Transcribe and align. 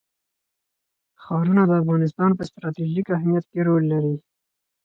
ښارونه 1.23 1.61
د 1.67 1.71
افغانستان 1.81 2.31
په 2.37 2.43
ستراتیژیک 2.49 3.07
اهمیت 3.17 3.45
کې 3.51 3.61
رول 3.67 3.83
لري. 3.93 4.15